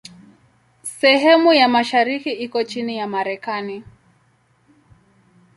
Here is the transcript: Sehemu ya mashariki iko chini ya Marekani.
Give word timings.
Sehemu 0.93 1.53
ya 1.53 1.67
mashariki 1.67 2.31
iko 2.31 2.63
chini 2.63 2.97
ya 2.97 3.07
Marekani. 3.07 3.83